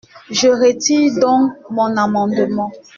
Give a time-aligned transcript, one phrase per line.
[0.31, 2.71] Je retire donc mon amendement.